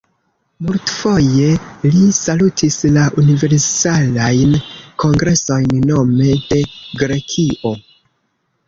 Multfoje 0.67 1.49
li 1.97 2.01
salutis 2.21 2.77
la 2.97 3.03
Universalajn 3.25 4.57
Kongresojn 5.05 5.79
nome 5.95 6.35
de 6.51 6.63
Grekio. 7.05 7.79